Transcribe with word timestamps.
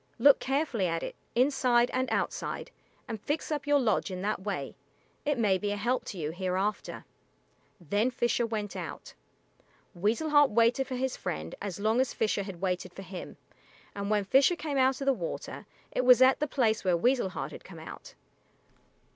Look 0.17 0.39
carefully 0.39 0.87
at 0.87 1.03
it, 1.03 1.15
inside 1.35 1.91
and 1.93 2.09
outside, 2.09 2.71
and 3.07 3.21
fix 3.21 3.51
up 3.51 3.67
your 3.67 3.77
lodge 3.79 4.09
in 4.09 4.23
that 4.23 4.41
way. 4.41 4.75
It 5.25 5.37
may 5.37 5.59
be 5.59 5.69
a 5.71 5.77
help 5.77 6.05
to 6.05 6.17
you 6.17 6.31
hereafter." 6.31 7.05
Then 7.79 8.09
Fisher 8.09 8.47
went 8.47 8.75
out. 8.75 9.13
Weasel 9.93 10.31
Heart 10.31 10.49
waited 10.49 10.87
for 10.87 10.95
his 10.95 11.15
friend 11.15 11.53
as 11.61 11.79
long 11.79 12.01
as 12.01 12.15
Fisher 12.15 12.41
had 12.41 12.61
waited 12.61 12.93
for 12.93 13.03
him, 13.03 13.37
and 13.93 14.09
when 14.09 14.23
Fisher 14.25 14.55
came 14.55 14.79
out 14.79 15.01
of 15.01 15.05
the 15.05 15.13
water 15.13 15.67
it 15.91 16.03
was 16.03 16.19
at 16.19 16.39
the 16.39 16.47
place 16.47 16.83
where 16.83 16.97
Weasel 16.97 17.29
Heart 17.29 17.51
had 17.51 17.63
come 17.63 17.77
out. 17.77 18.15